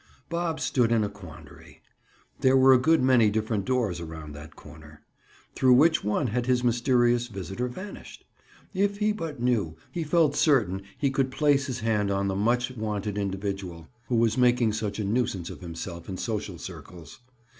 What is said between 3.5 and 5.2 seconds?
doors around that corner.